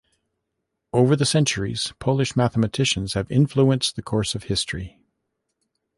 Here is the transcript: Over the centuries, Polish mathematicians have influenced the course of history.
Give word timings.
Over 0.93 1.15
the 1.15 1.27
centuries, 1.27 1.93
Polish 1.99 2.35
mathematicians 2.35 3.13
have 3.13 3.29
influenced 3.29 3.95
the 3.95 4.01
course 4.01 4.33
of 4.33 4.45
history. 4.45 4.97